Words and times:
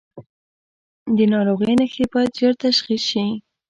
د 1.17 1.17
ناروغۍ 1.33 1.73
نښې 1.79 2.05
باید 2.11 2.31
ژر 2.39 2.53
تشخیص 2.65 3.03
شي. 3.11 3.25